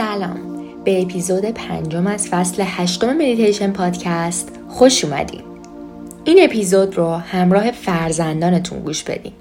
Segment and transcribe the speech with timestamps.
[0.00, 0.38] سلام.
[0.84, 5.40] به اپیزود پنجم از فصل هشتم مدیتیشن پادکست خوش اومدین.
[6.24, 9.32] این اپیزود رو همراه فرزندانتون گوش بدین.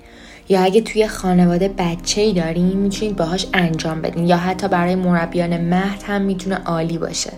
[0.49, 4.27] یا اگه توی خانواده بچه ای دارین می‌تونید باهاش انجام بدین.
[4.27, 7.33] یا حتی برای مربیان مهد هم می‌تونه عالی باشه.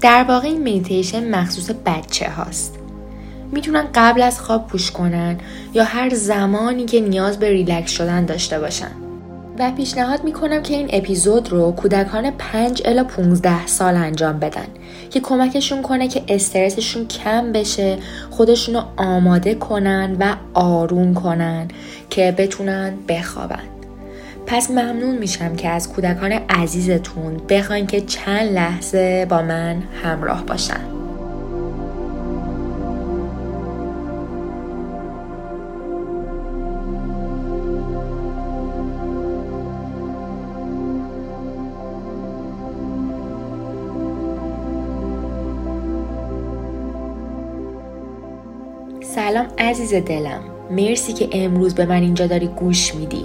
[0.00, 2.78] در واقع این مدیتیشن مخصوص بچه هاست.
[3.52, 5.38] می‌تونن قبل از خواب گوش کنن
[5.74, 9.05] یا هر زمانی که نیاز به ریلکس شدن داشته باشن.
[9.58, 14.66] و پیشنهاد می‌کنم که این اپیزود رو کودکان 5 الا 15 سال انجام بدن
[15.10, 17.98] که کمکشون کنه که استرسشون کم بشه
[18.30, 21.68] خودشون رو آماده کنن و آروم کنن
[22.10, 23.62] که بتونن بخوابن.
[24.46, 30.95] پس ممنون میشم که از کودکان عزیزتون بخواین که چند لحظه با من همراه باشن.
[49.58, 50.40] عزیز دلم
[50.70, 53.24] مرسی که امروز به من اینجا داری گوش میدی.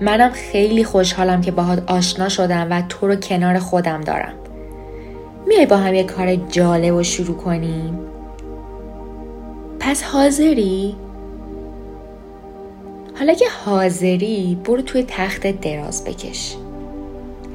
[0.00, 4.34] منم خیلی خوشحالم که باهات آشنا شدم و تو رو کنار خودم دارم.
[5.46, 7.98] میای با هم یه کار جالب و شروع کنیم؟
[9.80, 10.96] پس حاضری؟
[13.18, 16.56] حالا که حاضری برو توی تخت دراز بکش.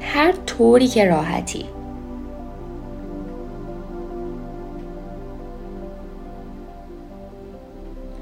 [0.00, 1.64] هر طوری که راحتی.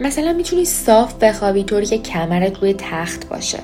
[0.01, 3.59] مثلا می‌تونی صاف بخوابی طوری که کمرت روی تخت باشه.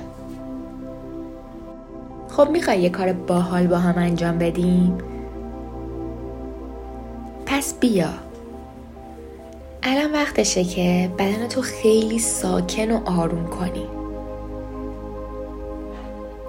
[2.29, 4.99] خب می‌خوای یه کار باحال با هم انجام بدیم؟
[7.47, 8.09] پس بیا.
[9.83, 13.87] الان وقتشه که بدن تو خیلی ساکن و آروم کنی.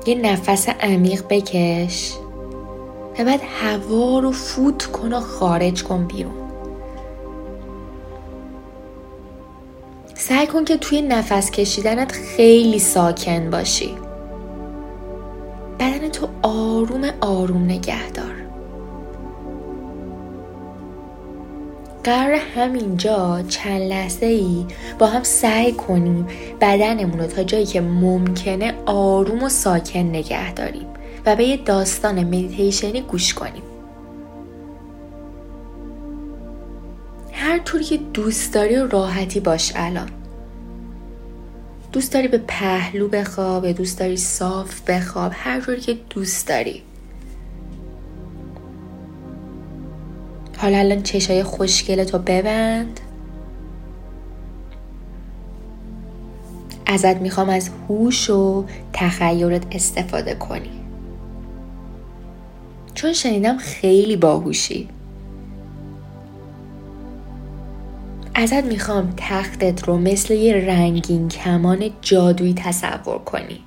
[0.05, 2.13] یه نفس عمیق بکش
[3.19, 6.46] و بعد هوا رو فوت کن و خارج کن بیرون.
[10.29, 13.95] سعی کن که توی نفس کشیدنت خیلی ساکن باشی.
[15.79, 18.35] بدن تو آروم آروم نگه دار
[22.03, 24.65] قرار همینجا چند لحظه ای
[24.99, 26.27] با هم سعی کنیم
[26.61, 30.87] بدنمون رو تا جایی که ممکنه آروم و ساکن نگه داریم
[31.25, 33.63] و به یه داستان مدیتیشنی گوش کنیم.
[37.31, 40.16] هر طوری که دوست داری و راحتی باش الان.
[41.91, 46.83] دوست داری به پهلو بخواب دوست داری صاف بخواب؟ هر طوری که دوست داری.
[50.57, 52.99] حالا الان چشای خوشگل تو ببند.
[56.85, 60.81] ازت می‌خوام از هوش و تخیلت استفاده کنی.
[62.93, 64.89] چون شنیدم خیلی باهوشی.
[68.39, 73.59] ازت می‌خوام تختت رو مثل یه رنگین کمان جادویی تصور کنی.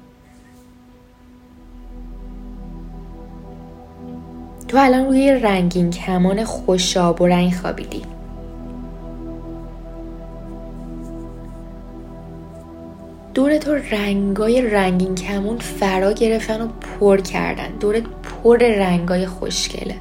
[4.69, 8.03] تو الان روی رنگین کمان خوشاب و رنگ خوابیدی.
[13.35, 17.69] دور تو رنگای رنگین کمون فرا گرفتن و پر کردن.
[17.81, 19.95] دورت پر رنگای خوشگله.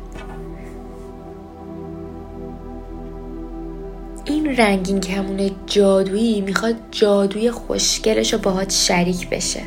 [4.57, 9.61] رنگین کمون جادویی می‌خواد جادوی خوشگلش رو باهات شریک بشه.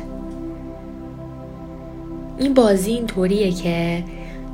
[2.37, 4.03] این بازی اینطوریه که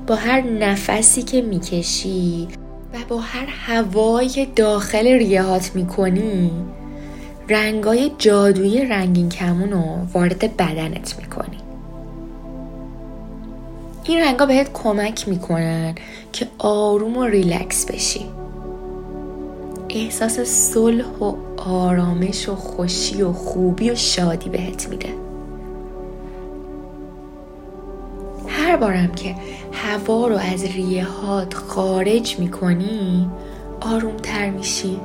[0.07, 2.47] با هر نفسی که می‌کشی
[2.93, 6.51] و با هر هوایی که داخل ریهات می‌کنی
[7.49, 11.57] رنگای جادویی رنگین کمون رو وارد بدنت می‌کنی.
[14.03, 15.95] این رنگا بهت کمک می‌کنن
[16.33, 18.25] که آروم و ریلکس بشی.
[19.89, 25.09] احساس صلح و آرامش و خوشی و خوبی و شادی بهت میده.
[28.47, 29.35] هر بارم که
[29.73, 33.29] هوا رو از ریه هات خارج می‌کنی
[33.81, 34.99] آرومتر میشی.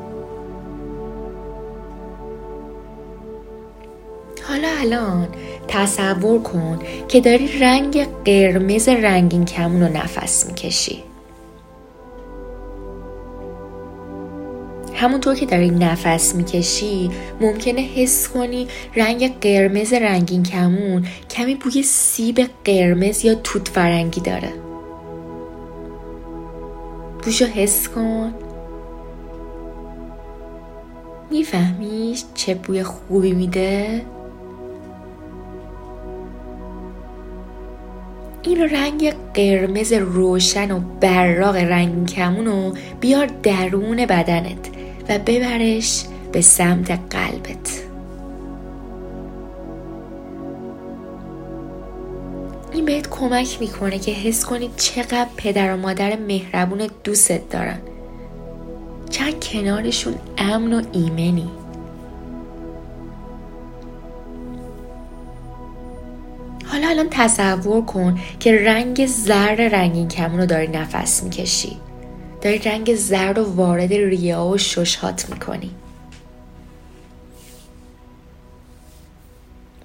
[4.49, 5.29] حالا الان
[5.69, 6.79] تصور کن
[7.09, 11.03] که داری رنگ قرمز رنگین کمون رو نفس می‌کشی.
[15.05, 17.11] همونطور که داری نفس می‌کشی
[17.41, 24.53] ممکنه حس کنی رنگ قرمز رنگین کمون کمی بوی سیب قرمز یا توت فرنگی داره.
[27.23, 28.35] بوشو حس کن.
[31.31, 34.03] میفهمیش چه بوی خوبی میده؟
[38.43, 44.84] این رنگ قرمز روشن و براق رنگین کمون رو بیار درون بدنت.
[45.09, 47.85] و ببرش به سمت قلبت.
[52.73, 57.79] این بهت کمک می‌کنه که حس کنی چقدر پدر و مادر مهربون دوستت دارن.
[59.11, 61.51] چند کنارشون امن و ایمنی.
[66.67, 71.77] حالا الان تصور کن که رنگ زرد رنگین کمون رو داری نفس می‌کشی.
[72.45, 75.71] داری رنگ زرد و وارد ریا و ششهات می‌کنی.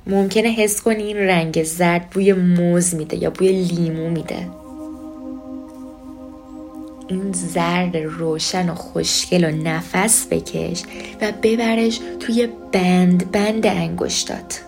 [0.07, 4.47] ممکنه حس کنی این رنگ زرد بوی موز میده یا بوی لیمو میده.
[7.07, 10.83] این زرد روشن و خوشگل و نفس بکش
[11.21, 14.63] و ببرش توی بند بند انگشتات.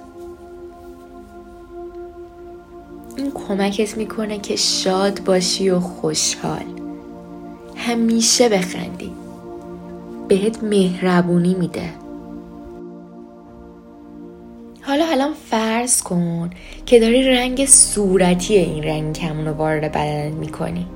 [3.18, 6.81] این کمکت می‌کنه که شاد باشی و خوشحال.
[7.88, 9.12] همیشه بخندی.
[10.28, 11.90] بهت مهربونی میده.
[14.82, 16.50] حالا الان فرض کن
[16.86, 20.88] که داری رنگ صورتی این رنگ کمون رو وارد بدنت می‌کنی.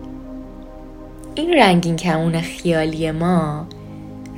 [1.35, 3.65] این رنگین کمون خیالی ما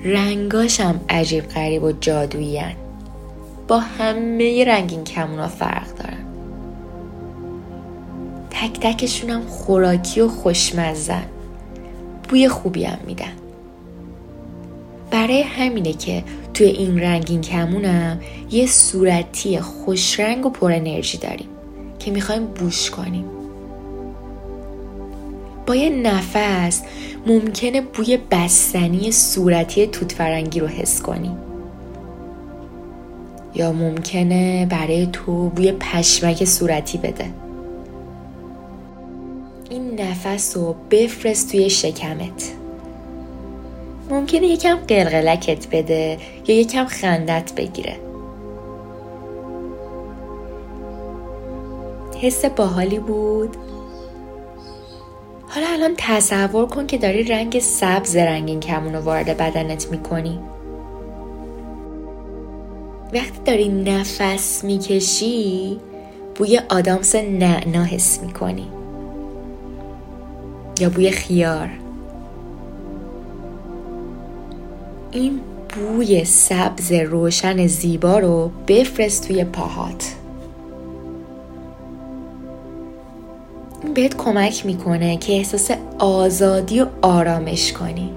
[0.03, 2.61] رنگاش هم عجیب غریب و جادویی
[3.67, 6.25] با همه رنگین کمون فرق دارن.
[8.49, 11.23] تک تکشون هم خوراکی و خوشمزن
[12.29, 13.33] بوی خوبی هم میدن.
[15.11, 18.19] برای همینه که توی این رنگین کمونم
[18.51, 21.47] یه صورتی خوشرنگ و پر انرژی داریم
[21.99, 23.25] که می‌خوایم بوش کنیم.
[25.65, 26.81] با یه نفس
[27.27, 31.37] ممکنه بوی بستنی صورتی توت فرنگی رو حس کنیم
[33.55, 37.25] یا ممکنه برای تو بوی پشمک صورتی بده.
[39.97, 42.51] نفس رو بفرست توی شکمت.
[44.09, 46.17] ممکنه یکم قلقلکت بده
[46.47, 47.95] یا یکم خندت بگیره.
[52.21, 53.57] حس باحالی بود.
[55.47, 60.39] حالا الان تصور کن که داری رنگ سبز رنگین کمون رو وارد بدنت می‌کنی.
[63.13, 65.79] وقتی داری نفس می‌کشی
[66.35, 68.67] بوی آدامس نعنا حس می‌کنی.
[70.81, 71.69] یا بوی خیار.
[75.11, 75.39] این
[75.75, 80.13] بوی سبز روشن زیبا رو بفرست توی پاهات.
[83.83, 88.11] این بهت کمک می‌کنه که احساس آزادی و آرامش کنی.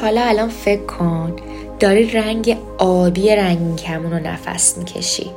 [0.00, 1.36] حالا الان فکر کن
[1.80, 5.30] داری رنگ آبی رنگین کمون رو نفس می‌کشی.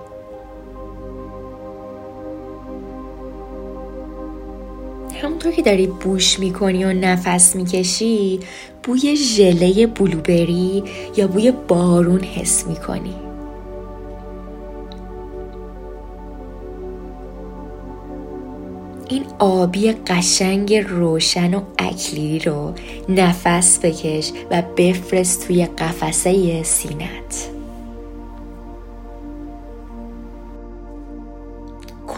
[5.21, 8.39] همونطور که داری بوش می‌کنی و نفس می‌کشی
[8.83, 10.83] بوی ژله بلوبری
[11.17, 13.15] یا بوی بارون حس می‌کنی.
[19.09, 22.73] این آبی قشنگ روشن و اکلیلی رو
[23.09, 27.60] نفس بکش و بفرست توی قفسه سینت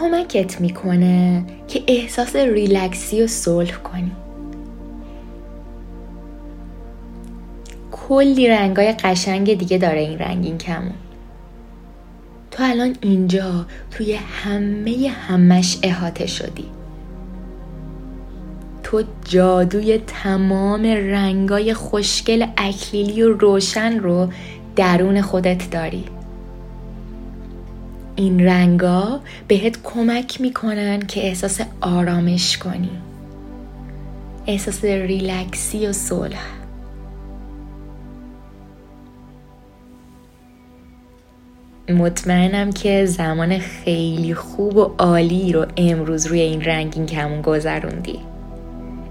[0.04, 4.12] کمکت می‌کنه که احساس ریلکسی و صلح کنی.
[7.92, 10.94] کلی رنگای قشنگ دیگه داره این رنگین کمون.
[12.50, 16.66] تو الان اینجا توی همه همش احاطه شدی.
[18.82, 24.28] تو جادوی تمام رنگای خوشگل اکلیلی و روشن رو
[24.76, 26.04] درون خودت داری.
[28.16, 32.90] این رنگا بهت کمک می‌کنن که احساس آرامش کنی.
[34.46, 36.42] احساس ریلکسی و صلح.
[41.88, 48.18] مطمئنم که زمان خیلی خوب و عالی رو امروز روی این رنگین کمون گذروندی.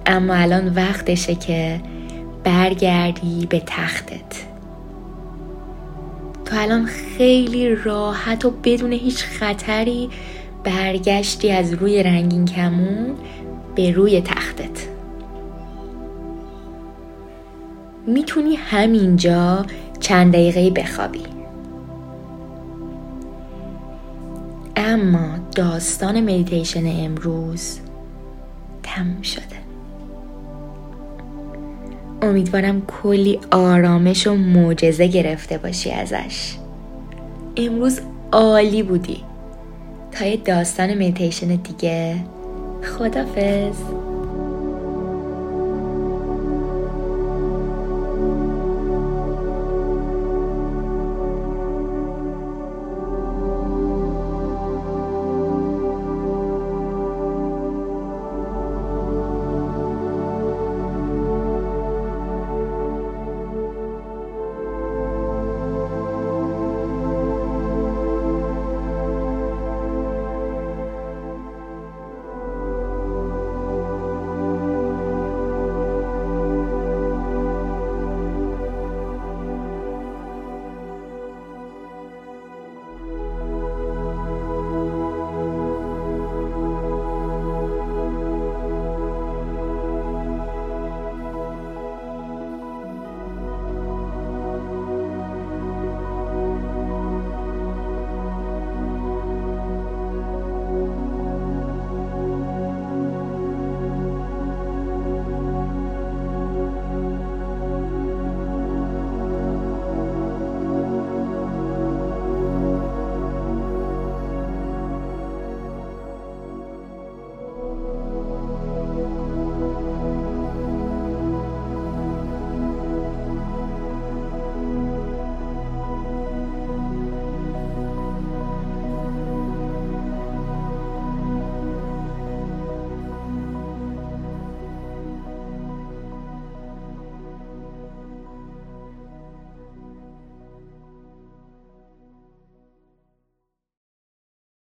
[0.06, 1.82] اما الان وقتشه که
[2.44, 4.53] برگردی به تختت.
[6.54, 10.10] تو الان خیلی راحت و بدون هیچ خطری
[10.64, 13.16] برگشتی از روی رنگین کمون
[13.76, 14.88] به روی تختت.
[18.08, 19.66] می‌تونی همینجا
[20.00, 21.24] چند دقیقه بخوابی.
[24.76, 27.80] اما داستان مدیتیشن امروز
[28.84, 29.63] تموم شده.
[32.24, 36.56] امیدوارم کلی آرامش و معجزه گرفته باشی ازش.
[37.58, 38.00] امروز
[38.32, 39.24] عالی بودی.
[40.12, 42.16] تا یه داستان مدیتیشن دیگه.
[42.84, 43.76] خدافز